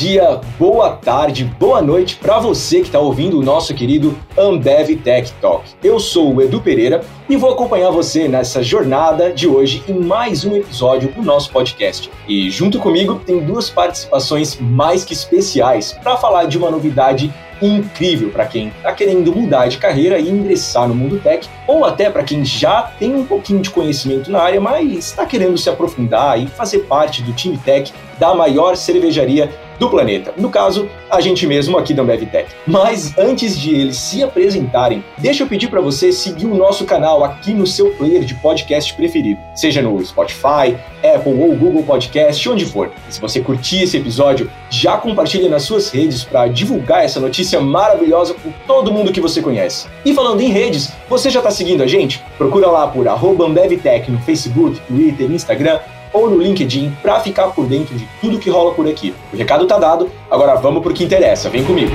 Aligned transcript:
dia, 0.00 0.40
boa 0.58 0.92
tarde, 0.92 1.44
boa 1.44 1.82
noite 1.82 2.16
para 2.16 2.38
você 2.38 2.80
que 2.80 2.86
está 2.86 2.98
ouvindo 2.98 3.38
o 3.38 3.42
nosso 3.42 3.74
querido 3.74 4.16
Ambev 4.34 4.96
Tech 4.96 5.30
Talk. 5.42 5.62
Eu 5.84 6.00
sou 6.00 6.34
o 6.34 6.40
Edu 6.40 6.58
Pereira 6.58 7.02
e 7.28 7.36
vou 7.36 7.52
acompanhar 7.52 7.90
você 7.90 8.26
nessa 8.26 8.62
jornada 8.62 9.30
de 9.30 9.46
hoje 9.46 9.84
em 9.86 9.92
mais 9.92 10.42
um 10.42 10.56
episódio 10.56 11.12
do 11.12 11.20
nosso 11.20 11.50
podcast. 11.50 12.10
E 12.26 12.50
junto 12.50 12.78
comigo 12.78 13.20
tem 13.26 13.40
duas 13.40 13.68
participações 13.68 14.58
mais 14.58 15.04
que 15.04 15.12
especiais 15.12 15.92
para 15.92 16.16
falar 16.16 16.46
de 16.46 16.56
uma 16.56 16.70
novidade 16.70 17.30
incrível 17.60 18.30
para 18.30 18.46
quem 18.46 18.68
está 18.68 18.92
querendo 18.92 19.34
mudar 19.34 19.68
de 19.68 19.78
carreira 19.78 20.18
e 20.18 20.28
ingressar 20.28 20.88
no 20.88 20.94
mundo 20.94 21.18
tech, 21.18 21.48
ou 21.66 21.84
até 21.84 22.10
para 22.10 22.22
quem 22.22 22.44
já 22.44 22.82
tem 22.98 23.14
um 23.14 23.24
pouquinho 23.24 23.60
de 23.60 23.70
conhecimento 23.70 24.30
na 24.30 24.40
área, 24.40 24.60
mas 24.60 25.08
está 25.08 25.26
querendo 25.26 25.56
se 25.58 25.68
aprofundar 25.68 26.40
e 26.40 26.46
fazer 26.46 26.80
parte 26.80 27.22
do 27.22 27.32
time 27.32 27.56
tech 27.58 27.92
da 28.18 28.34
maior 28.34 28.76
cervejaria 28.76 29.50
do 29.80 29.88
planeta. 29.88 30.34
No 30.36 30.50
caso, 30.50 30.88
a 31.10 31.22
gente 31.22 31.46
mesmo 31.46 31.78
aqui 31.78 31.94
da 31.94 32.04
BevTech. 32.04 32.54
Mas 32.66 33.16
antes 33.16 33.58
de 33.58 33.74
eles 33.74 33.96
se 33.96 34.22
apresentarem, 34.22 35.02
deixa 35.16 35.42
eu 35.42 35.46
pedir 35.46 35.68
para 35.68 35.80
você 35.80 36.12
seguir 36.12 36.44
o 36.44 36.54
nosso 36.54 36.84
canal 36.84 37.24
aqui 37.24 37.54
no 37.54 37.66
seu 37.66 37.90
player 37.92 38.22
de 38.22 38.34
podcast 38.34 38.92
preferido, 38.92 39.40
seja 39.54 39.80
no 39.80 40.04
Spotify, 40.04 40.76
Apple 41.04 41.32
ou 41.32 41.54
Google 41.56 41.82
Podcast, 41.82 42.48
onde 42.48 42.64
for. 42.64 42.90
E 43.08 43.14
se 43.14 43.20
você 43.20 43.40
curtir 43.40 43.82
esse 43.82 43.96
episódio, 43.96 44.50
já 44.68 44.96
compartilha 44.96 45.48
nas 45.48 45.62
suas 45.62 45.90
redes 45.90 46.24
para 46.24 46.46
divulgar 46.48 47.04
essa 47.04 47.20
notícia 47.20 47.60
maravilhosa 47.60 48.34
com 48.34 48.50
todo 48.66 48.92
mundo 48.92 49.12
que 49.12 49.20
você 49.20 49.40
conhece. 49.40 49.86
E 50.04 50.14
falando 50.14 50.40
em 50.40 50.48
redes, 50.48 50.92
você 51.08 51.30
já 51.30 51.40
está 51.40 51.50
seguindo 51.50 51.82
a 51.82 51.86
gente? 51.86 52.22
Procura 52.36 52.68
lá 52.68 52.86
por 52.86 53.06
@ambevtech 53.08 54.10
no 54.10 54.18
Facebook, 54.20 54.80
Twitter, 54.88 55.30
Instagram 55.30 55.78
ou 56.12 56.28
no 56.28 56.40
LinkedIn 56.40 56.96
para 57.02 57.20
ficar 57.20 57.48
por 57.48 57.66
dentro 57.66 57.96
de 57.96 58.06
tudo 58.20 58.38
que 58.38 58.50
rola 58.50 58.74
por 58.74 58.88
aqui. 58.88 59.14
O 59.32 59.36
recado 59.36 59.66
tá 59.66 59.78
dado, 59.78 60.10
agora 60.30 60.54
vamos 60.56 60.82
pro 60.82 60.92
que 60.92 61.04
interessa. 61.04 61.48
Vem 61.48 61.64
comigo. 61.64 61.92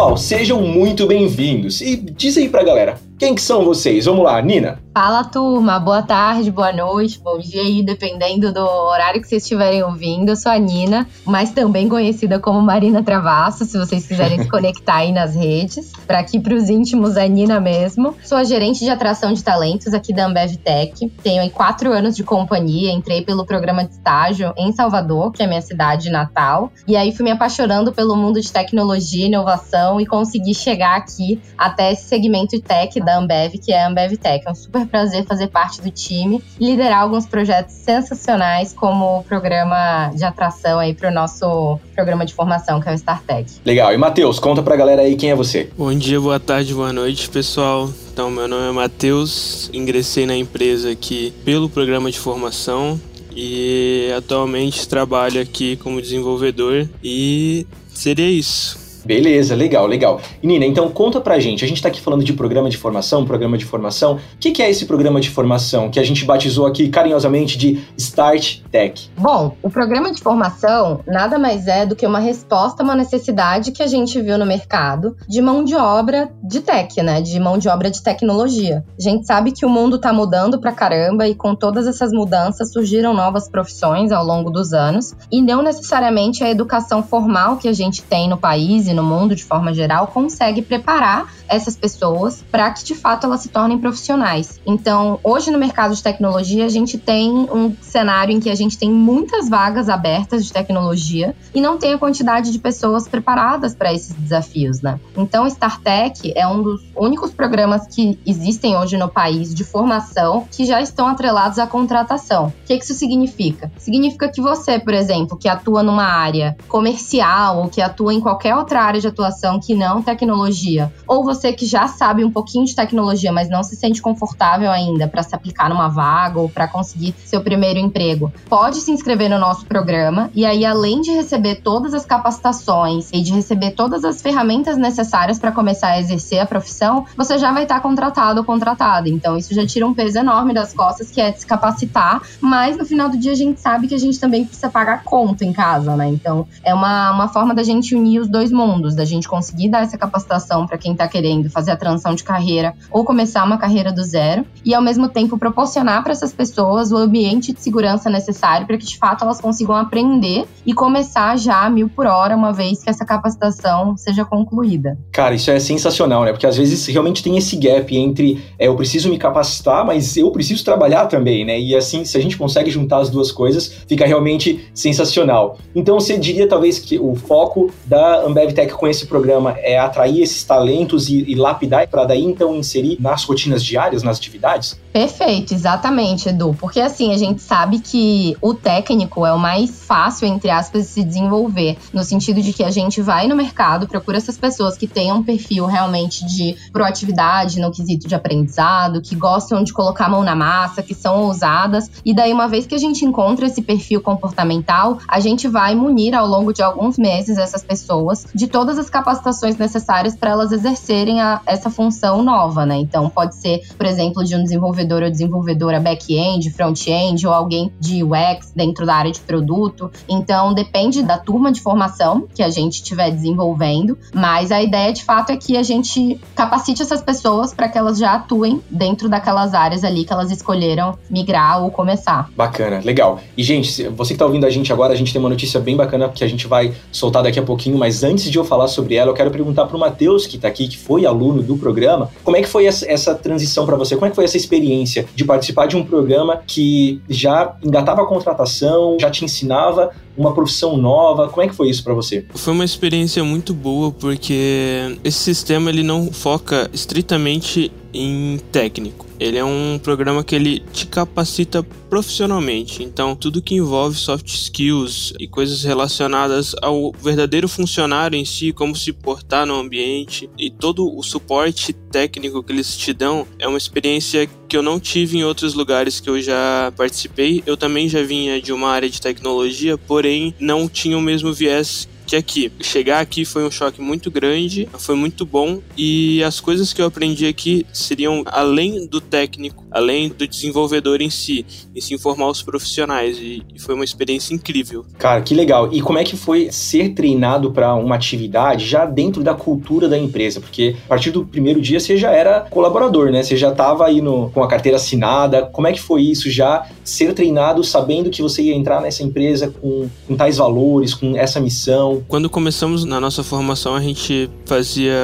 Pessoal, 0.00 0.16
sejam 0.16 0.62
muito 0.62 1.06
bem-vindos. 1.06 1.82
E 1.82 1.94
diz 1.94 2.38
aí 2.38 2.48
pra 2.48 2.62
galera, 2.62 2.98
quem 3.20 3.34
que 3.34 3.42
são 3.42 3.66
vocês? 3.66 4.06
Vamos 4.06 4.24
lá, 4.24 4.40
Nina. 4.40 4.78
Fala, 4.94 5.22
turma. 5.22 5.78
Boa 5.78 6.02
tarde, 6.02 6.50
boa 6.50 6.72
noite, 6.72 7.20
bom 7.20 7.38
dia 7.38 7.62
aí, 7.62 7.82
dependendo 7.82 8.52
do 8.52 8.60
horário 8.60 9.20
que 9.20 9.28
vocês 9.28 9.42
estiverem 9.42 9.84
ouvindo. 9.84 10.30
Eu 10.30 10.36
sou 10.36 10.50
a 10.50 10.58
Nina, 10.58 11.06
mas 11.24 11.50
também 11.50 11.88
conhecida 11.88 12.40
como 12.40 12.60
Marina 12.60 13.02
Travasso, 13.02 13.64
se 13.66 13.78
vocês 13.78 14.06
quiserem 14.06 14.42
se 14.42 14.48
conectar 14.50 14.96
aí 14.96 15.12
nas 15.12 15.36
redes. 15.36 15.92
Para 16.06 16.18
aqui, 16.18 16.40
para 16.40 16.54
os 16.54 16.68
íntimos, 16.70 17.18
a 17.18 17.28
Nina 17.28 17.60
mesmo. 17.60 18.16
Sou 18.24 18.38
a 18.38 18.42
gerente 18.42 18.80
de 18.80 18.90
atração 18.90 19.32
de 19.32 19.44
talentos 19.44 19.92
aqui 19.92 20.14
da 20.14 20.26
Ambev 20.26 20.56
Tech. 20.56 21.08
Tenho 21.22 21.42
aí 21.42 21.50
quatro 21.50 21.92
anos 21.92 22.16
de 22.16 22.24
companhia. 22.24 22.90
Entrei 22.90 23.22
pelo 23.22 23.44
programa 23.44 23.84
de 23.84 23.92
estágio 23.92 24.52
em 24.56 24.72
Salvador, 24.72 25.30
que 25.30 25.42
é 25.42 25.44
a 25.44 25.48
minha 25.48 25.62
cidade 25.62 26.10
natal. 26.10 26.72
E 26.88 26.96
aí 26.96 27.14
fui 27.14 27.24
me 27.24 27.30
apaixonando 27.30 27.92
pelo 27.92 28.16
mundo 28.16 28.40
de 28.40 28.50
tecnologia 28.50 29.26
e 29.26 29.28
inovação 29.28 30.00
e 30.00 30.06
consegui 30.06 30.54
chegar 30.54 30.96
aqui 30.96 31.40
até 31.56 31.92
esse 31.92 32.08
segmento 32.08 32.58
tech 32.60 32.98
da 33.00 33.09
Ambev, 33.18 33.58
que 33.58 33.72
é 33.72 33.84
a 33.84 33.88
Ambev 33.88 34.16
Tech. 34.16 34.42
É 34.46 34.50
um 34.50 34.54
super 34.54 34.80
super 34.80 34.86
prazer 34.86 35.24
fazer 35.24 35.48
parte 35.48 35.80
do 35.82 35.90
time 35.90 36.42
e 36.58 36.66
liderar 36.66 37.02
alguns 37.02 37.26
projetos 37.26 37.74
sensacionais, 37.74 38.72
como 38.72 39.18
o 39.18 39.24
programa 39.24 40.10
de 40.14 40.24
atração 40.24 40.78
aí 40.78 40.94
para 40.94 41.10
o 41.10 41.12
nosso 41.12 41.78
programa 41.94 42.24
de 42.24 42.34
formação, 42.34 42.80
que 42.80 42.88
é 42.88 42.92
o 42.92 42.94
StarTech. 42.94 43.60
Legal. 43.64 43.92
E 43.92 43.96
Matheus, 43.96 44.38
conta 44.38 44.62
pra 44.62 44.76
galera 44.76 45.02
aí 45.02 45.16
quem 45.16 45.30
é 45.30 45.34
você. 45.34 45.70
Bom 45.76 45.92
dia, 45.92 46.20
boa 46.20 46.40
tarde, 46.40 46.72
boa 46.72 46.92
noite, 46.92 47.28
pessoal. 47.28 47.90
Então, 48.12 48.30
meu 48.30 48.46
nome 48.48 48.68
é 48.68 48.72
Matheus, 48.72 49.70
ingressei 49.72 50.26
na 50.26 50.36
empresa 50.36 50.90
aqui 50.90 51.32
pelo 51.44 51.68
programa 51.68 52.10
de 52.10 52.18
formação 52.18 53.00
e 53.34 54.12
atualmente 54.16 54.88
trabalho 54.88 55.40
aqui 55.40 55.76
como 55.76 56.02
desenvolvedor 56.02 56.88
e 57.02 57.66
seria 57.88 58.28
isso. 58.28 58.79
Beleza, 59.04 59.54
legal, 59.54 59.86
legal. 59.86 60.20
E 60.42 60.46
Nina, 60.46 60.64
então 60.64 60.88
conta 60.90 61.20
pra 61.20 61.38
gente, 61.38 61.64
a 61.64 61.68
gente 61.68 61.82
tá 61.82 61.88
aqui 61.88 62.00
falando 62.00 62.24
de 62.24 62.32
programa 62.32 62.68
de 62.68 62.76
formação, 62.76 63.24
programa 63.24 63.56
de 63.56 63.64
formação. 63.64 64.14
O 64.14 64.18
que, 64.38 64.50
que 64.50 64.62
é 64.62 64.70
esse 64.70 64.86
programa 64.86 65.20
de 65.20 65.30
formação 65.30 65.90
que 65.90 65.98
a 65.98 66.04
gente 66.04 66.24
batizou 66.24 66.66
aqui 66.66 66.88
carinhosamente 66.88 67.58
de 67.58 67.82
Start 67.96 68.60
Tech? 68.70 69.10
Bom, 69.16 69.56
o 69.62 69.70
programa 69.70 70.12
de 70.12 70.20
formação 70.20 71.00
nada 71.06 71.38
mais 71.38 71.66
é 71.66 71.86
do 71.86 71.96
que 71.96 72.06
uma 72.06 72.18
resposta 72.18 72.82
a 72.82 72.84
uma 72.84 72.94
necessidade 72.94 73.72
que 73.72 73.82
a 73.82 73.86
gente 73.86 74.20
viu 74.20 74.38
no 74.38 74.46
mercado 74.46 75.16
de 75.28 75.40
mão 75.40 75.64
de 75.64 75.74
obra 75.74 76.30
de 76.42 76.60
tech, 76.60 77.02
né? 77.02 77.20
De 77.20 77.38
mão 77.38 77.58
de 77.58 77.68
obra 77.68 77.90
de 77.90 78.02
tecnologia. 78.02 78.84
A 78.98 79.02
gente 79.02 79.26
sabe 79.26 79.52
que 79.52 79.64
o 79.64 79.68
mundo 79.68 79.98
tá 79.98 80.12
mudando 80.12 80.60
pra 80.60 80.72
caramba 80.72 81.26
e 81.26 81.34
com 81.34 81.54
todas 81.54 81.86
essas 81.86 82.12
mudanças 82.12 82.72
surgiram 82.72 83.14
novas 83.14 83.48
profissões 83.48 84.12
ao 84.12 84.24
longo 84.24 84.50
dos 84.50 84.72
anos 84.72 85.14
e 85.30 85.40
não 85.40 85.62
necessariamente 85.62 86.42
a 86.42 86.50
educação 86.50 87.02
formal 87.02 87.56
que 87.56 87.68
a 87.68 87.72
gente 87.72 88.02
tem 88.02 88.28
no 88.28 88.36
país 88.36 88.88
e 88.90 88.94
no 88.94 89.02
mundo 89.02 89.34
de 89.34 89.44
forma 89.44 89.72
geral 89.72 90.08
consegue 90.08 90.62
preparar 90.62 91.32
essas 91.48 91.76
pessoas 91.76 92.44
para 92.50 92.70
que 92.70 92.84
de 92.84 92.94
fato 92.94 93.26
elas 93.26 93.40
se 93.40 93.48
tornem 93.48 93.78
profissionais. 93.78 94.60
Então, 94.64 95.18
hoje 95.22 95.50
no 95.50 95.58
mercado 95.58 95.94
de 95.94 96.02
tecnologia, 96.02 96.64
a 96.64 96.68
gente 96.68 96.96
tem 96.96 97.30
um 97.30 97.74
cenário 97.80 98.34
em 98.34 98.40
que 98.40 98.48
a 98.48 98.54
gente 98.54 98.78
tem 98.78 98.90
muitas 98.90 99.48
vagas 99.48 99.88
abertas 99.88 100.44
de 100.44 100.52
tecnologia 100.52 101.34
e 101.54 101.60
não 101.60 101.76
tem 101.76 101.94
a 101.94 101.98
quantidade 101.98 102.52
de 102.52 102.58
pessoas 102.58 103.08
preparadas 103.08 103.74
para 103.74 103.92
esses 103.92 104.14
desafios, 104.14 104.80
né? 104.80 105.00
Então, 105.16 105.46
StarTech 105.46 106.32
é 106.36 106.46
um 106.46 106.62
dos 106.62 106.82
únicos 106.96 107.32
programas 107.32 107.86
que 107.86 108.18
existem 108.24 108.76
hoje 108.76 108.96
no 108.96 109.08
país 109.08 109.54
de 109.54 109.64
formação 109.64 110.46
que 110.50 110.64
já 110.64 110.80
estão 110.80 111.06
atrelados 111.08 111.58
à 111.58 111.66
contratação. 111.66 112.48
O 112.48 112.52
que 112.64 112.74
isso 112.74 112.94
significa? 112.94 113.70
Significa 113.76 114.28
que 114.28 114.40
você, 114.40 114.78
por 114.78 114.94
exemplo, 114.94 115.36
que 115.36 115.48
atua 115.48 115.82
numa 115.82 116.04
área 116.04 116.56
comercial 116.68 117.58
ou 117.58 117.68
que 117.68 117.80
atua 117.80 118.14
em 118.14 118.20
qualquer 118.20 118.54
outra 118.54 118.79
área 118.82 119.00
de 119.00 119.06
atuação 119.06 119.60
que 119.60 119.74
não 119.74 120.02
tecnologia, 120.02 120.92
ou 121.06 121.24
você 121.24 121.52
que 121.52 121.66
já 121.66 121.86
sabe 121.86 122.24
um 122.24 122.30
pouquinho 122.30 122.64
de 122.64 122.74
tecnologia, 122.74 123.32
mas 123.32 123.48
não 123.48 123.62
se 123.62 123.76
sente 123.76 124.00
confortável 124.00 124.70
ainda 124.70 125.06
para 125.06 125.22
se 125.22 125.34
aplicar 125.34 125.68
numa 125.68 125.88
vaga 125.88 126.40
ou 126.40 126.48
para 126.48 126.66
conseguir 126.66 127.14
seu 127.24 127.40
primeiro 127.40 127.78
emprego, 127.78 128.32
pode 128.48 128.78
se 128.78 128.90
inscrever 128.90 129.28
no 129.28 129.38
nosso 129.38 129.66
programa 129.66 130.30
e 130.34 130.44
aí 130.44 130.64
além 130.64 131.00
de 131.00 131.10
receber 131.10 131.56
todas 131.56 131.94
as 131.94 132.06
capacitações 132.06 133.10
e 133.12 133.20
de 133.20 133.32
receber 133.32 133.72
todas 133.72 134.04
as 134.04 134.22
ferramentas 134.22 134.76
necessárias 134.76 135.38
para 135.38 135.52
começar 135.52 135.88
a 135.88 136.00
exercer 136.00 136.40
a 136.40 136.46
profissão, 136.46 137.04
você 137.16 137.38
já 137.38 137.52
vai 137.52 137.64
estar 137.64 137.80
contratado 137.80 138.40
ou 138.40 138.44
contratada. 138.44 139.08
Então 139.08 139.36
isso 139.36 139.54
já 139.54 139.66
tira 139.66 139.86
um 139.86 139.94
peso 139.94 140.18
enorme 140.18 140.54
das 140.54 140.72
costas 140.72 141.10
que 141.10 141.20
é 141.20 141.32
se 141.32 141.46
capacitar, 141.46 142.22
mas 142.40 142.76
no 142.76 142.84
final 142.84 143.08
do 143.08 143.18
dia 143.18 143.32
a 143.32 143.36
gente 143.36 143.60
sabe 143.60 143.88
que 143.88 143.94
a 143.94 143.98
gente 143.98 144.18
também 144.18 144.44
precisa 144.44 144.68
pagar 144.68 145.04
conta 145.04 145.44
em 145.44 145.52
casa, 145.52 145.96
né? 145.96 146.08
Então 146.08 146.46
é 146.64 146.72
uma, 146.72 147.10
uma 147.12 147.28
forma 147.28 147.54
da 147.54 147.62
gente 147.62 147.94
unir 147.94 148.20
os 148.20 148.28
dois 148.28 148.50
mundos 148.50 148.69
mundos, 148.70 148.94
da 148.94 149.04
gente 149.04 149.28
conseguir 149.28 149.68
dar 149.68 149.82
essa 149.82 149.98
capacitação 149.98 150.66
para 150.66 150.78
quem 150.78 150.92
está 150.92 151.08
querendo 151.08 151.50
fazer 151.50 151.72
a 151.72 151.76
transição 151.76 152.14
de 152.14 152.22
carreira 152.22 152.74
ou 152.90 153.04
começar 153.04 153.44
uma 153.44 153.58
carreira 153.58 153.92
do 153.92 154.02
zero, 154.02 154.44
e 154.64 154.74
ao 154.74 154.82
mesmo 154.82 155.08
tempo 155.08 155.38
proporcionar 155.38 156.02
para 156.02 156.12
essas 156.12 156.32
pessoas 156.32 156.92
o 156.92 156.96
ambiente 156.96 157.52
de 157.52 157.60
segurança 157.60 158.08
necessário 158.08 158.66
para 158.66 158.76
que 158.76 158.86
de 158.86 158.98
fato 158.98 159.24
elas 159.24 159.40
consigam 159.40 159.74
aprender 159.74 160.46
e 160.64 160.72
começar 160.72 161.36
já 161.36 161.64
a 161.64 161.70
mil 161.70 161.88
por 161.88 162.06
hora, 162.06 162.36
uma 162.36 162.52
vez 162.52 162.82
que 162.82 162.90
essa 162.90 163.04
capacitação 163.04 163.96
seja 163.96 164.24
concluída. 164.24 164.98
Cara, 165.12 165.34
isso 165.34 165.50
é 165.50 165.58
sensacional, 165.58 166.24
né? 166.24 166.32
Porque 166.32 166.46
às 166.46 166.56
vezes 166.56 166.86
realmente 166.86 167.22
tem 167.22 167.36
esse 167.36 167.56
gap 167.56 167.96
entre 167.96 168.42
é, 168.58 168.66
eu 168.66 168.76
preciso 168.76 169.08
me 169.08 169.18
capacitar, 169.18 169.84
mas 169.84 170.16
eu 170.16 170.30
preciso 170.30 170.64
trabalhar 170.64 171.06
também, 171.06 171.44
né? 171.44 171.58
E 171.58 171.74
assim, 171.74 172.04
se 172.04 172.16
a 172.16 172.20
gente 172.20 172.36
consegue 172.36 172.70
juntar 172.70 172.98
as 172.98 173.10
duas 173.10 173.32
coisas, 173.32 173.72
fica 173.86 174.06
realmente 174.06 174.68
sensacional. 174.74 175.58
Então 175.74 175.98
você 175.98 176.16
diria 176.18 176.48
talvez 176.48 176.78
que 176.78 176.98
o 176.98 177.14
foco 177.14 177.70
da 177.84 178.22
Ambev 178.24 178.52
Tech 178.60 178.74
com 178.74 178.86
esse 178.86 179.06
programa 179.06 179.56
é 179.58 179.78
atrair 179.78 180.20
esses 180.22 180.44
talentos 180.44 181.08
e, 181.08 181.24
e 181.26 181.34
lapidar 181.34 181.88
para 181.88 182.04
daí 182.04 182.22
então 182.22 182.54
inserir 182.54 182.98
nas 183.00 183.24
rotinas 183.24 183.64
diárias, 183.64 184.02
nas 184.02 184.18
atividades? 184.18 184.78
Perfeito, 184.92 185.54
exatamente, 185.54 186.28
Edu. 186.28 186.56
Porque 186.58 186.80
assim, 186.80 187.12
a 187.12 187.16
gente 187.16 187.40
sabe 187.40 187.78
que 187.78 188.36
o 188.40 188.54
técnico 188.54 189.24
é 189.24 189.32
o 189.32 189.38
mais 189.38 189.84
fácil, 189.84 190.26
entre 190.26 190.50
aspas, 190.50 190.82
de 190.82 190.88
se 190.88 191.04
desenvolver. 191.04 191.78
No 191.92 192.02
sentido 192.02 192.42
de 192.42 192.52
que 192.52 192.64
a 192.64 192.70
gente 192.70 193.00
vai 193.00 193.28
no 193.28 193.36
mercado, 193.36 193.86
procura 193.86 194.16
essas 194.16 194.36
pessoas 194.36 194.76
que 194.76 194.88
tenham 194.88 195.18
um 195.18 195.22
perfil 195.22 195.66
realmente 195.66 196.26
de 196.26 196.56
proatividade 196.72 197.60
no 197.60 197.70
quesito 197.70 198.08
de 198.08 198.14
aprendizado, 198.16 199.00
que 199.00 199.14
gostam 199.14 199.62
de 199.62 199.72
colocar 199.72 200.06
a 200.06 200.08
mão 200.08 200.24
na 200.24 200.34
massa, 200.34 200.82
que 200.82 200.94
são 200.94 201.22
ousadas. 201.22 201.88
E 202.04 202.12
daí, 202.12 202.32
uma 202.32 202.48
vez 202.48 202.66
que 202.66 202.74
a 202.74 202.78
gente 202.78 203.04
encontra 203.04 203.46
esse 203.46 203.62
perfil 203.62 204.00
comportamental, 204.00 204.98
a 205.06 205.20
gente 205.20 205.46
vai 205.46 205.74
munir 205.74 206.14
ao 206.14 206.26
longo 206.26 206.52
de 206.52 206.62
alguns 206.62 206.98
meses 206.98 207.38
essas 207.38 207.62
pessoas 207.62 208.26
de 208.34 208.48
todas 208.48 208.76
as 208.76 208.90
capacitações 208.90 209.56
necessárias 209.56 210.16
para 210.16 210.30
elas 210.30 210.50
exercerem 210.50 211.20
a, 211.20 211.40
essa 211.46 211.70
função 211.70 212.22
nova, 212.22 212.66
né? 212.66 212.76
Então, 212.76 213.08
pode 213.08 213.36
ser, 213.36 213.60
por 213.76 213.86
exemplo, 213.86 214.24
de 214.24 214.34
um 214.34 214.42
desenvolvimento 214.42 214.79
desenvolvedor 214.80 215.02
ou 215.02 215.10
desenvolvedora 215.10 215.80
back-end, 215.80 216.50
front-end 216.50 217.26
ou 217.26 217.32
alguém 217.32 217.72
de 217.78 218.02
UX 218.02 218.52
dentro 218.54 218.86
da 218.86 218.94
área 218.94 219.12
de 219.12 219.20
produto. 219.20 219.90
Então, 220.08 220.54
depende 220.54 221.02
da 221.02 221.18
turma 221.18 221.52
de 221.52 221.60
formação 221.60 222.26
que 222.34 222.42
a 222.42 222.50
gente 222.50 222.74
estiver 222.74 223.10
desenvolvendo, 223.10 223.98
mas 224.14 224.50
a 224.50 224.62
ideia 224.62 224.92
de 224.92 225.04
fato 225.04 225.30
é 225.30 225.36
que 225.36 225.56
a 225.56 225.62
gente 225.62 226.20
capacite 226.34 226.82
essas 226.82 227.02
pessoas 227.02 227.54
para 227.54 227.68
que 227.68 227.78
elas 227.78 227.98
já 227.98 228.14
atuem 228.14 228.60
dentro 228.70 229.08
daquelas 229.08 229.54
áreas 229.54 229.84
ali 229.84 230.04
que 230.04 230.12
elas 230.12 230.30
escolheram 230.30 230.98
migrar 231.08 231.62
ou 231.62 231.70
começar. 231.70 232.30
Bacana, 232.36 232.80
legal. 232.84 233.20
E, 233.36 233.42
gente, 233.42 233.88
você 233.88 234.10
que 234.10 234.14
está 234.14 234.26
ouvindo 234.26 234.46
a 234.46 234.50
gente 234.50 234.72
agora, 234.72 234.92
a 234.92 234.96
gente 234.96 235.12
tem 235.12 235.20
uma 235.20 235.28
notícia 235.28 235.60
bem 235.60 235.76
bacana 235.76 236.08
que 236.08 236.24
a 236.24 236.28
gente 236.28 236.46
vai 236.46 236.72
soltar 236.90 237.22
daqui 237.22 237.38
a 237.38 237.42
pouquinho, 237.42 237.78
mas 237.78 238.02
antes 238.02 238.30
de 238.30 238.38
eu 238.38 238.44
falar 238.44 238.68
sobre 238.68 238.94
ela, 238.94 239.10
eu 239.10 239.14
quero 239.14 239.30
perguntar 239.30 239.66
para 239.66 239.76
o 239.76 239.80
Matheus, 239.80 240.26
que 240.26 240.36
está 240.36 240.48
aqui, 240.48 240.68
que 240.68 240.78
foi 240.78 241.06
aluno 241.06 241.42
do 241.42 241.56
programa, 241.56 242.10
como 242.24 242.36
é 242.36 242.42
que 242.42 242.48
foi 242.48 242.66
essa, 242.66 243.14
transição 243.14 243.66
para 243.66 243.76
você? 243.76 243.94
Como 243.94 244.06
é 244.06 244.10
que 244.10 244.16
foi 244.16 244.24
essa 244.24 244.36
experiência 244.36 244.69
de 245.14 245.24
participar 245.24 245.66
de 245.66 245.76
um 245.76 245.84
programa 245.84 246.40
que 246.46 247.00
já 247.08 247.56
engatava 247.62 248.02
a 248.02 248.06
contratação, 248.06 248.96
já 249.00 249.10
te 249.10 249.24
ensinava 249.24 249.90
uma 250.16 250.34
profissão 250.34 250.76
nova? 250.76 251.28
Como 251.28 251.42
é 251.42 251.48
que 251.48 251.54
foi 251.54 251.70
isso 251.70 251.82
para 251.82 251.94
você? 251.94 252.24
Foi 252.34 252.52
uma 252.52 252.64
experiência 252.64 253.22
muito 253.24 253.54
boa 253.54 253.90
porque 253.90 254.98
esse 255.04 255.18
sistema 255.18 255.70
ele 255.70 255.82
não 255.82 256.12
foca 256.12 256.68
estritamente 256.72 257.72
em 257.92 258.38
técnico. 258.52 259.06
Ele 259.18 259.36
é 259.36 259.44
um 259.44 259.78
programa 259.82 260.24
que 260.24 260.34
ele 260.34 260.60
te 260.72 260.86
capacita 260.86 261.62
profissionalmente. 261.90 262.82
Então, 262.82 263.14
tudo 263.14 263.42
que 263.42 263.54
envolve 263.54 263.96
soft 263.96 264.28
skills 264.28 265.12
e 265.18 265.26
coisas 265.26 265.62
relacionadas 265.62 266.54
ao 266.62 266.92
verdadeiro 266.92 267.48
funcionário 267.48 268.16
em 268.16 268.24
si, 268.24 268.52
como 268.52 268.74
se 268.74 268.92
portar 268.92 269.44
no 269.44 269.54
ambiente 269.54 270.30
e 270.38 270.50
todo 270.50 270.96
o 270.96 271.02
suporte 271.02 271.72
técnico 271.72 272.42
que 272.42 272.52
eles 272.52 272.76
te 272.76 272.92
dão 272.92 273.26
é 273.38 273.46
uma 273.46 273.58
experiência 273.58 274.28
que 274.48 274.56
eu 274.56 274.62
não 274.62 274.80
tive 274.80 275.18
em 275.18 275.24
outros 275.24 275.54
lugares 275.54 276.00
que 276.00 276.08
eu 276.08 276.20
já 276.20 276.72
participei. 276.76 277.42
Eu 277.44 277.56
também 277.56 277.88
já 277.88 278.02
vinha 278.02 278.40
de 278.40 278.52
uma 278.52 278.68
área 278.70 278.88
de 278.88 279.00
tecnologia, 279.00 279.76
porém 279.76 280.09
não 280.38 280.68
tinha 280.68 280.96
o 280.96 281.00
mesmo 281.00 281.32
viés 281.32 281.88
que 282.10 282.16
aqui. 282.16 282.52
Chegar 282.60 283.00
aqui 283.00 283.24
foi 283.24 283.44
um 283.44 283.50
choque 283.50 283.80
muito 283.80 284.10
grande, 284.10 284.68
foi 284.78 284.94
muito 284.94 285.24
bom 285.24 285.60
e 285.76 286.22
as 286.24 286.40
coisas 286.40 286.72
que 286.72 286.82
eu 286.82 286.86
aprendi 286.86 287.26
aqui 287.26 287.64
seriam 287.72 288.22
além 288.26 288.86
do 288.86 289.00
técnico, 289.00 289.64
além 289.70 290.08
do 290.08 290.26
desenvolvedor 290.26 291.00
em 291.00 291.10
si, 291.10 291.46
e 291.74 291.80
se 291.80 291.94
informar 291.94 292.28
os 292.28 292.42
profissionais 292.42 293.18
e, 293.18 293.42
e 293.54 293.60
foi 293.60 293.74
uma 293.74 293.84
experiência 293.84 294.34
incrível. 294.34 294.84
Cara, 294.98 295.20
que 295.20 295.34
legal. 295.34 295.72
E 295.72 295.80
como 295.80 295.98
é 295.98 296.04
que 296.04 296.16
foi 296.16 296.50
ser 296.50 296.94
treinado 296.94 297.52
para 297.52 297.74
uma 297.74 297.94
atividade 297.94 298.66
já 298.66 298.84
dentro 298.84 299.22
da 299.22 299.34
cultura 299.34 299.88
da 299.88 299.98
empresa? 299.98 300.40
Porque 300.40 300.76
a 300.84 300.88
partir 300.88 301.10
do 301.10 301.24
primeiro 301.24 301.60
dia 301.60 301.78
você 301.78 301.96
já 301.96 302.10
era 302.10 302.40
colaborador, 302.40 303.10
né? 303.10 303.22
Você 303.22 303.36
já 303.36 303.50
estava 303.50 303.86
aí 303.86 304.00
no, 304.00 304.30
com 304.30 304.42
a 304.42 304.48
carteira 304.48 304.76
assinada. 304.76 305.42
Como 305.46 305.66
é 305.66 305.72
que 305.72 305.80
foi 305.80 306.02
isso 306.02 306.30
já 306.30 306.66
ser 306.82 307.14
treinado 307.14 307.62
sabendo 307.62 308.10
que 308.10 308.22
você 308.22 308.42
ia 308.42 308.54
entrar 308.54 308.80
nessa 308.80 309.02
empresa 309.02 309.52
com, 309.60 309.88
com 310.06 310.16
tais 310.16 310.38
valores, 310.38 310.94
com 310.94 311.16
essa 311.16 311.40
missão? 311.40 311.99
Quando 312.08 312.28
começamos 312.28 312.84
na 312.84 313.00
nossa 313.00 313.22
formação, 313.22 313.74
a 313.74 313.80
gente 313.80 314.30
fazia 314.44 314.96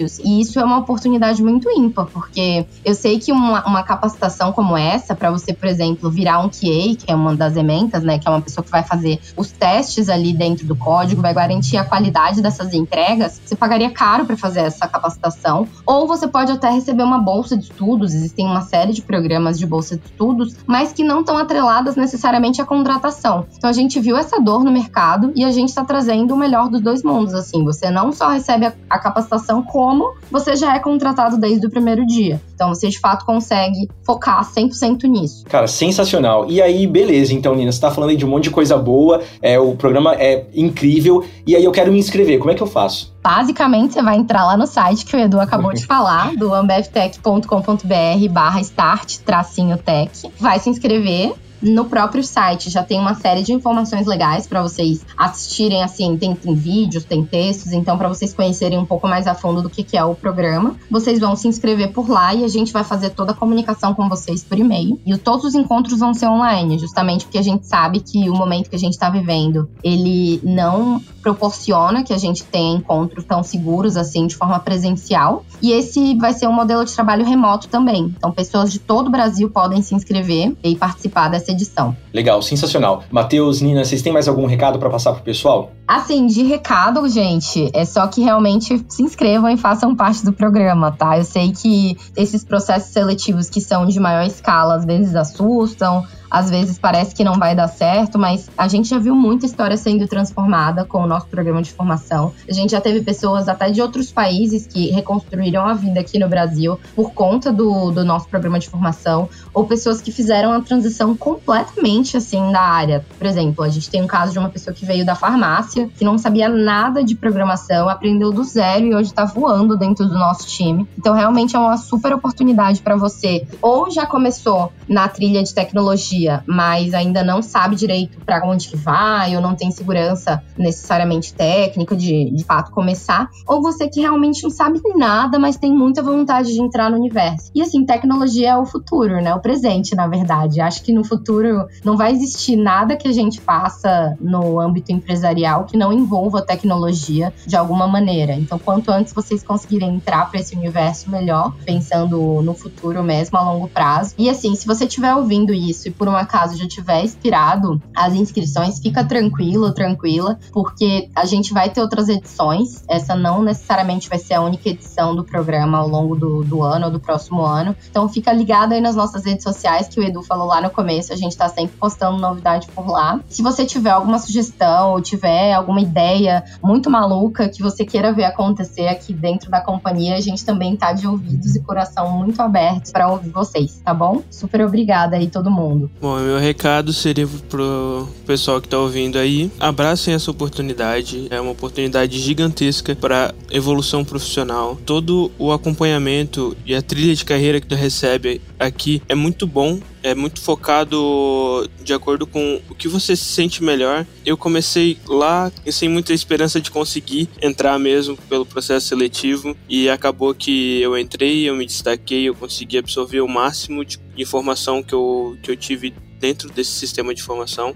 benefícios. 0.00 0.18
E 0.18 0.40
isso 0.40 0.58
é 0.58 0.64
uma 0.64 0.78
oportunidade 0.78 1.42
muito 1.42 1.70
ímpar, 1.70 2.06
porque 2.06 2.66
eu 2.84 2.94
sei 2.94 3.18
que 3.18 3.32
uma, 3.32 3.64
uma 3.66 3.82
capacitação 3.82 4.52
como 4.52 4.76
essa, 4.76 5.14
para 5.14 5.30
você, 5.30 5.52
por 5.52 5.68
exemplo, 5.68 6.10
virar 6.10 6.38
um 6.40 6.48
QA, 6.48 6.96
que 6.96 7.04
é 7.08 7.14
uma 7.14 7.34
das 7.36 7.56
ementas, 7.56 8.02
né, 8.02 8.18
que 8.18 8.26
é 8.26 8.30
uma 8.30 8.40
pessoa 8.40 8.64
que 8.64 8.70
vai 8.70 8.82
fazer 8.82 9.20
os 9.36 9.50
testes 9.50 10.08
ali 10.08 10.32
dentro 10.32 10.66
do 10.66 10.74
código, 10.74 11.20
vai 11.20 11.34
garantir 11.34 11.76
a 11.76 11.84
qualidade 11.84 12.40
dessas 12.40 12.72
entregas, 12.72 13.40
você 13.44 13.54
pagaria 13.54 13.90
caro 13.90 14.24
para 14.24 14.36
fazer 14.36 14.60
essa 14.60 14.86
capacitação. 14.88 15.66
Ou 15.84 16.06
você 16.06 16.26
pode 16.26 16.52
até 16.52 16.70
receber 16.70 17.02
uma 17.02 17.18
bolsa 17.18 17.56
de 17.56 17.64
estudos, 17.64 18.14
existem 18.14 18.46
uma 18.46 18.62
série 18.62 18.92
de 18.92 19.02
programas 19.02 19.58
de 19.58 19.66
bolsa 19.66 19.96
de 19.96 20.04
estudos, 20.04 20.56
mas 20.66 20.92
que 20.92 21.04
não 21.04 21.20
estão 21.20 21.36
atreladas 21.36 21.96
necessariamente 21.96 22.60
à 22.60 22.64
contratação. 22.64 23.46
Então 23.56 23.68
a 23.68 23.72
gente 23.72 24.00
viu 24.00 24.16
essa 24.16 24.40
dor 24.40 24.64
no 24.64 24.70
mercado 24.70 25.32
e 25.34 25.44
a 25.44 25.50
gente 25.50 25.68
está 25.68 25.84
trazendo 25.84 26.34
o 26.34 26.36
melhor 26.36 26.68
dos 26.68 26.80
dois 26.80 27.02
mundos. 27.02 27.34
Assim, 27.34 27.64
você 27.64 27.90
não 27.90 28.12
só 28.12 28.28
recebe 28.28 28.66
a 28.66 28.74
a 28.90 28.98
capacitação, 28.98 29.62
como 29.62 29.89
você 30.30 30.56
já 30.56 30.74
é 30.74 30.78
contratado 30.78 31.38
desde 31.38 31.66
o 31.66 31.70
primeiro 31.70 32.06
dia. 32.06 32.40
Então 32.54 32.68
você 32.68 32.88
de 32.88 32.98
fato 32.98 33.24
consegue 33.24 33.88
focar 34.04 34.44
100% 34.44 35.04
nisso. 35.04 35.44
Cara, 35.46 35.66
sensacional. 35.66 36.46
E 36.48 36.60
aí, 36.60 36.86
beleza, 36.86 37.34
então, 37.34 37.54
Nina, 37.54 37.72
você 37.72 37.80
tá 37.80 37.90
falando 37.90 38.10
aí 38.10 38.16
de 38.16 38.24
um 38.24 38.28
monte 38.28 38.44
de 38.44 38.50
coisa 38.50 38.76
boa, 38.76 39.20
é, 39.40 39.58
o 39.58 39.74
programa 39.74 40.14
é 40.14 40.46
incrível, 40.54 41.24
e 41.46 41.56
aí 41.56 41.64
eu 41.64 41.72
quero 41.72 41.92
me 41.92 41.98
inscrever, 41.98 42.38
como 42.38 42.50
é 42.50 42.54
que 42.54 42.62
eu 42.62 42.66
faço? 42.66 43.14
Basicamente, 43.22 43.94
você 43.94 44.02
vai 44.02 44.16
entrar 44.16 44.44
lá 44.44 44.56
no 44.56 44.66
site 44.66 45.04
que 45.04 45.14
o 45.16 45.18
Edu 45.18 45.40
acabou 45.40 45.72
de 45.72 45.84
falar, 45.86 46.34
do 46.36 46.54
ambevtech.com.br 46.54 48.28
barra 48.30 48.60
start 48.60 49.18
tracinho 49.18 49.76
tech. 49.78 50.30
Vai 50.38 50.58
se 50.58 50.70
inscrever, 50.70 51.34
no 51.62 51.84
próprio 51.84 52.22
site 52.22 52.70
já 52.70 52.82
tem 52.82 52.98
uma 52.98 53.14
série 53.14 53.42
de 53.42 53.52
informações 53.52 54.06
legais 54.06 54.46
para 54.46 54.62
vocês 54.62 55.04
assistirem, 55.16 55.82
assim, 55.82 56.16
tem, 56.16 56.34
tem, 56.34 56.54
vídeos, 56.54 57.04
tem 57.04 57.24
textos, 57.24 57.72
então 57.72 57.96
para 57.98 58.08
vocês 58.08 58.32
conhecerem 58.32 58.78
um 58.78 58.86
pouco 58.86 59.06
mais 59.06 59.26
a 59.26 59.34
fundo 59.34 59.62
do 59.62 59.70
que, 59.70 59.82
que 59.82 59.96
é 59.96 60.04
o 60.04 60.14
programa. 60.14 60.76
Vocês 60.90 61.18
vão 61.18 61.36
se 61.36 61.48
inscrever 61.48 61.92
por 61.92 62.08
lá 62.08 62.34
e 62.34 62.44
a 62.44 62.48
gente 62.48 62.72
vai 62.72 62.84
fazer 62.84 63.10
toda 63.10 63.32
a 63.32 63.34
comunicação 63.34 63.94
com 63.94 64.08
vocês 64.08 64.42
por 64.42 64.58
e-mail. 64.58 65.00
E 65.04 65.16
todos 65.16 65.44
os 65.44 65.54
encontros 65.54 65.98
vão 65.98 66.14
ser 66.14 66.26
online, 66.26 66.78
justamente 66.78 67.24
porque 67.24 67.38
a 67.38 67.42
gente 67.42 67.66
sabe 67.66 68.00
que 68.00 68.28
o 68.28 68.34
momento 68.34 68.70
que 68.70 68.76
a 68.76 68.78
gente 68.78 68.94
está 68.94 69.10
vivendo, 69.10 69.68
ele 69.82 70.40
não 70.42 71.00
proporciona 71.22 72.02
que 72.02 72.12
a 72.12 72.18
gente 72.18 72.44
tenha 72.44 72.78
encontros 72.78 73.24
tão 73.24 73.42
seguros 73.42 73.96
assim 73.96 74.26
de 74.26 74.36
forma 74.36 74.58
presencial. 74.58 75.44
E 75.60 75.72
esse 75.72 76.14
vai 76.16 76.32
ser 76.32 76.46
um 76.46 76.52
modelo 76.52 76.84
de 76.84 76.94
trabalho 76.94 77.24
remoto 77.24 77.68
também. 77.68 78.14
Então 78.16 78.32
pessoas 78.32 78.72
de 78.72 78.78
todo 78.78 79.08
o 79.08 79.10
Brasil 79.10 79.50
podem 79.50 79.82
se 79.82 79.94
inscrever 79.94 80.56
e 80.62 80.74
participar 80.74 81.28
dessa 81.28 81.49
edição. 81.50 81.96
Legal, 82.12 82.40
sensacional. 82.42 83.04
Matheus, 83.10 83.60
Nina, 83.60 83.84
vocês 83.84 84.02
têm 84.02 84.12
mais 84.12 84.28
algum 84.28 84.46
recado 84.46 84.78
para 84.78 84.90
passar 84.90 85.12
pro 85.12 85.22
pessoal? 85.22 85.72
Assim, 85.90 86.28
de 86.28 86.44
recado, 86.44 87.08
gente, 87.08 87.68
é 87.74 87.84
só 87.84 88.06
que 88.06 88.20
realmente 88.20 88.80
se 88.88 89.02
inscrevam 89.02 89.50
e 89.50 89.56
façam 89.56 89.92
parte 89.92 90.24
do 90.24 90.32
programa, 90.32 90.92
tá? 90.92 91.18
Eu 91.18 91.24
sei 91.24 91.50
que 91.50 91.98
esses 92.16 92.44
processos 92.44 92.92
seletivos 92.92 93.50
que 93.50 93.60
são 93.60 93.84
de 93.84 93.98
maior 93.98 94.24
escala 94.24 94.76
às 94.76 94.84
vezes 94.84 95.16
assustam, 95.16 96.06
às 96.30 96.48
vezes 96.48 96.78
parece 96.78 97.14
que 97.14 97.24
não 97.24 97.34
vai 97.34 97.56
dar 97.56 97.66
certo, 97.66 98.18
mas 98.18 98.48
a 98.56 98.68
gente 98.68 98.88
já 98.88 98.98
viu 98.98 99.14
muita 99.16 99.46
história 99.46 99.76
sendo 99.76 100.06
transformada 100.06 100.84
com 100.84 101.02
o 101.02 101.06
nosso 101.06 101.26
programa 101.26 101.60
de 101.60 101.72
formação. 101.72 102.32
A 102.48 102.52
gente 102.52 102.70
já 102.70 102.80
teve 102.80 103.02
pessoas 103.02 103.48
até 103.48 103.70
de 103.70 103.82
outros 103.82 104.12
países 104.12 104.66
que 104.66 104.90
reconstruíram 104.90 105.66
a 105.66 105.74
vida 105.74 105.98
aqui 105.98 106.18
no 106.18 106.28
Brasil 106.28 106.78
por 106.94 107.12
conta 107.12 107.52
do, 107.52 107.90
do 107.90 108.04
nosso 108.04 108.28
programa 108.28 108.60
de 108.60 108.68
formação, 108.68 109.28
ou 109.52 109.66
pessoas 109.66 110.00
que 110.00 110.12
fizeram 110.12 110.52
a 110.52 110.60
transição 110.60 111.16
completamente 111.16 112.16
assim 112.16 112.52
da 112.52 112.60
área. 112.60 113.04
Por 113.18 113.26
exemplo, 113.26 113.64
a 113.64 113.68
gente 113.68 113.90
tem 113.90 114.00
um 114.00 114.06
caso 114.06 114.32
de 114.32 114.38
uma 114.38 114.48
pessoa 114.48 114.72
que 114.72 114.86
veio 114.86 115.04
da 115.04 115.16
farmácia, 115.16 115.79
que 115.88 116.04
não 116.04 116.18
sabia 116.18 116.48
nada 116.48 117.02
de 117.02 117.14
programação, 117.14 117.88
aprendeu 117.88 118.32
do 118.32 118.44
zero 118.44 118.86
e 118.86 118.94
hoje 118.94 119.10
está 119.10 119.24
voando 119.24 119.76
dentro 119.76 120.06
do 120.06 120.14
nosso 120.14 120.46
time. 120.46 120.86
Então, 120.98 121.14
realmente 121.14 121.56
é 121.56 121.58
uma 121.58 121.76
super 121.76 122.12
oportunidade 122.12 122.82
para 122.82 122.96
você. 122.96 123.46
Ou 123.62 123.90
já 123.90 124.06
começou 124.06 124.72
na 124.88 125.08
trilha 125.08 125.42
de 125.42 125.54
tecnologia 125.54 126.42
mas 126.46 126.94
ainda 126.94 127.22
não 127.22 127.42
sabe 127.42 127.76
direito 127.76 128.18
para 128.24 128.44
onde 128.46 128.68
que 128.68 128.76
vai, 128.76 129.34
ou 129.36 129.42
não 129.42 129.54
tem 129.54 129.70
segurança 129.70 130.42
necessariamente 130.56 131.32
técnica 131.32 131.96
de, 131.96 132.30
de 132.30 132.44
fato 132.44 132.70
começar, 132.70 133.28
ou 133.46 133.62
você 133.62 133.88
que 133.88 134.00
realmente 134.00 134.42
não 134.42 134.50
sabe 134.50 134.80
nada, 134.96 135.38
mas 135.38 135.56
tem 135.56 135.72
muita 135.72 136.02
vontade 136.02 136.52
de 136.52 136.60
entrar 136.60 136.90
no 136.90 136.96
universo. 136.96 137.50
E 137.54 137.62
assim, 137.62 137.84
tecnologia 137.84 138.50
é 138.50 138.56
o 138.56 138.66
futuro, 138.66 139.20
né? 139.22 139.34
O 139.34 139.40
presente, 139.40 139.94
na 139.94 140.06
verdade. 140.06 140.60
Acho 140.60 140.82
que 140.82 140.92
no 140.92 141.04
futuro 141.04 141.66
não 141.84 141.96
vai 141.96 142.12
existir 142.12 142.56
nada 142.56 142.96
que 142.96 143.08
a 143.08 143.12
gente 143.12 143.40
faça 143.40 144.16
no 144.20 144.60
âmbito 144.60 144.92
empresarial 144.92 145.64
que 145.70 145.76
não 145.76 145.92
envolva 145.92 146.42
tecnologia 146.42 147.32
de 147.46 147.56
alguma 147.56 147.86
maneira. 147.86 148.32
Então, 148.32 148.58
quanto 148.58 148.90
antes 148.90 149.12
vocês 149.12 149.42
conseguirem 149.42 149.94
entrar 149.94 150.28
para 150.30 150.40
esse 150.40 150.56
universo, 150.56 151.10
melhor, 151.10 151.54
pensando 151.64 152.42
no 152.42 152.54
futuro 152.54 153.02
mesmo 153.02 153.38
a 153.38 153.42
longo 153.42 153.68
prazo. 153.68 154.14
E 154.18 154.28
assim, 154.28 154.54
se 154.54 154.66
você 154.66 154.84
estiver 154.84 155.14
ouvindo 155.14 155.52
isso 155.52 155.88
e 155.88 155.90
por 155.90 156.08
um 156.08 156.16
acaso 156.16 156.56
já 156.56 156.66
tiver 156.66 157.04
expirado 157.04 157.80
as 157.94 158.14
inscrições, 158.14 158.78
fica 158.80 159.04
tranquilo, 159.04 159.72
tranquila, 159.72 160.38
porque 160.52 161.08
a 161.14 161.24
gente 161.24 161.52
vai 161.52 161.70
ter 161.70 161.80
outras 161.80 162.08
edições. 162.08 162.82
Essa 162.88 163.14
não 163.14 163.42
necessariamente 163.42 164.08
vai 164.08 164.18
ser 164.18 164.34
a 164.34 164.42
única 164.42 164.68
edição 164.68 165.14
do 165.14 165.24
programa 165.24 165.78
ao 165.78 165.88
longo 165.88 166.16
do, 166.16 166.42
do 166.44 166.62
ano 166.62 166.86
ou 166.86 166.92
do 166.92 167.00
próximo 167.00 167.42
ano. 167.42 167.76
Então 167.88 168.08
fica 168.08 168.32
ligado 168.32 168.72
aí 168.72 168.80
nas 168.80 168.96
nossas 168.96 169.24
redes 169.24 169.44
sociais, 169.44 169.88
que 169.88 170.00
o 170.00 170.02
Edu 170.02 170.22
falou 170.22 170.46
lá 170.46 170.60
no 170.60 170.70
começo, 170.70 171.12
a 171.12 171.16
gente 171.16 171.36
tá 171.36 171.48
sempre 171.48 171.76
postando 171.76 172.18
novidade 172.18 172.68
por 172.74 172.88
lá. 172.88 173.20
Se 173.28 173.42
você 173.42 173.64
tiver 173.64 173.90
alguma 173.90 174.18
sugestão 174.18 174.92
ou 174.92 175.00
tiver 175.00 175.54
alguma 175.60 175.80
ideia 175.80 176.42
muito 176.62 176.90
maluca 176.90 177.48
que 177.48 177.62
você 177.62 177.84
queira 177.84 178.12
ver 178.12 178.24
acontecer 178.24 178.88
aqui 178.88 179.12
dentro 179.12 179.50
da 179.50 179.60
companhia, 179.60 180.16
a 180.16 180.20
gente 180.20 180.44
também 180.44 180.76
tá 180.76 180.92
de 180.92 181.06
ouvidos 181.06 181.54
e 181.54 181.60
coração 181.60 182.10
muito 182.18 182.40
abertos 182.40 182.90
para 182.90 183.08
ouvir 183.08 183.30
vocês, 183.30 183.80
tá 183.84 183.94
bom? 183.94 184.22
Super 184.30 184.62
obrigada 184.62 185.16
aí 185.16 185.28
todo 185.28 185.50
mundo. 185.50 185.90
Bom, 186.00 186.18
meu 186.18 186.38
recado 186.38 186.92
seria 186.92 187.28
pro 187.48 188.08
pessoal 188.26 188.60
que 188.60 188.68
tá 188.68 188.78
ouvindo 188.78 189.18
aí, 189.18 189.50
abracem 189.60 190.14
essa 190.14 190.30
oportunidade, 190.30 191.28
é 191.30 191.40
uma 191.40 191.52
oportunidade 191.52 192.18
gigantesca 192.18 192.94
para 192.94 193.34
evolução 193.50 194.04
profissional. 194.04 194.76
Todo 194.84 195.30
o 195.38 195.52
acompanhamento 195.52 196.56
e 196.64 196.74
a 196.74 196.82
trilha 196.82 197.14
de 197.14 197.24
carreira 197.24 197.60
que 197.60 197.66
tu 197.66 197.74
recebe 197.74 198.40
aqui 198.58 199.02
é 199.08 199.14
muito 199.14 199.46
bom 199.46 199.78
é 200.02 200.14
muito 200.14 200.40
focado 200.40 201.68
de 201.82 201.92
acordo 201.92 202.26
com 202.26 202.60
o 202.68 202.74
que 202.74 202.88
você 202.88 203.14
se 203.16 203.24
sente 203.24 203.62
melhor. 203.62 204.06
Eu 204.24 204.36
comecei 204.36 204.98
lá 205.06 205.50
sem 205.70 205.88
muita 205.88 206.12
esperança 206.12 206.60
de 206.60 206.70
conseguir 206.70 207.28
entrar 207.40 207.78
mesmo 207.78 208.16
pelo 208.28 208.46
processo 208.46 208.88
seletivo 208.88 209.56
e 209.68 209.88
acabou 209.88 210.34
que 210.34 210.80
eu 210.80 210.96
entrei, 210.96 211.48
eu 211.48 211.56
me 211.56 211.66
destaquei, 211.66 212.28
eu 212.28 212.34
consegui 212.34 212.78
absorver 212.78 213.20
o 213.20 213.28
máximo 213.28 213.84
de 213.84 213.98
informação 214.16 214.82
que 214.82 214.94
eu, 214.94 215.36
que 215.42 215.50
eu 215.50 215.56
tive 215.56 215.94
dentro 216.20 216.50
desse 216.50 216.72
sistema 216.72 217.14
de 217.14 217.22
formação. 217.22 217.74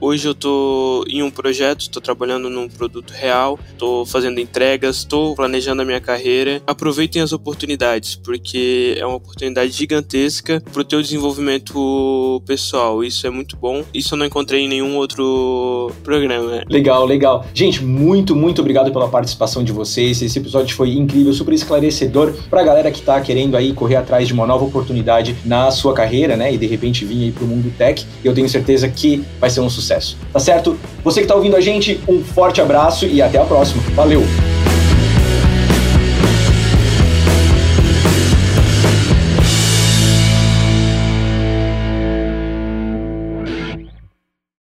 Hoje 0.00 0.26
eu 0.26 0.32
estou 0.32 1.04
em 1.08 1.22
um 1.22 1.30
projeto, 1.30 1.82
estou 1.82 2.02
trabalhando 2.02 2.48
num 2.48 2.68
produto 2.68 3.12
real, 3.12 3.58
estou 3.70 4.06
fazendo 4.06 4.40
entregas, 4.40 4.98
estou 4.98 5.34
planejando 5.34 5.82
a 5.82 5.84
minha 5.84 6.00
carreira. 6.00 6.62
Aproveitem 6.66 7.22
as 7.22 7.32
oportunidades, 7.32 8.16
porque 8.16 8.96
é 8.98 9.06
uma 9.06 9.16
oportunidade 9.16 9.70
gigantesca 9.72 10.60
para 10.72 10.82
o 10.82 10.84
teu 10.84 11.00
desenvolvimento 11.00 12.42
pessoal. 12.46 13.04
Isso 13.04 13.26
é 13.26 13.30
muito 13.30 13.56
bom. 13.56 13.84
Isso 13.92 14.14
eu 14.14 14.18
não 14.18 14.26
encontrei 14.26 14.62
em 14.62 14.68
nenhum 14.68 14.96
outro 14.96 15.92
programa. 16.02 16.64
Legal, 16.68 17.04
legal. 17.04 17.46
Gente, 17.54 17.82
muito, 17.82 18.34
muito 18.34 18.60
obrigado 18.60 18.92
pela 18.92 19.08
participação 19.08 19.62
de 19.62 19.72
vocês. 19.72 20.20
Esse 20.20 20.38
episódio 20.38 20.74
foi 20.74 20.94
incrível, 20.94 21.32
super 21.32 21.54
esclarecedor 21.54 22.32
para 22.50 22.60
a 22.60 22.64
galera 22.64 22.90
que 22.90 22.98
está 22.98 23.20
querendo 23.20 23.56
aí 23.56 23.72
correr 23.72 23.96
atrás 23.96 24.26
de 24.26 24.34
uma 24.34 24.46
nova 24.46 24.64
oportunidade 24.64 25.36
na 25.44 25.70
sua 25.70 25.94
carreira, 25.94 26.36
né? 26.36 26.52
E 26.52 26.58
de 26.58 26.66
repente 26.66 27.04
vir 27.04 27.24
aí 27.24 27.32
para 27.32 27.44
o 27.44 27.46
mundo 27.46 27.71
tech. 27.72 28.06
Eu 28.24 28.34
tenho 28.34 28.48
certeza 28.48 28.88
que 28.88 29.24
vai 29.40 29.50
ser 29.50 29.60
um 29.60 29.70
sucesso. 29.70 30.16
Tá 30.32 30.38
certo? 30.38 30.78
Você 31.02 31.20
que 31.20 31.24
está 31.24 31.34
ouvindo 31.34 31.56
a 31.56 31.60
gente, 31.60 32.00
um 32.08 32.22
forte 32.22 32.60
abraço 32.60 33.06
e 33.06 33.20
até 33.20 33.38
a 33.38 33.44
próxima. 33.44 33.82
Valeu! 33.94 34.22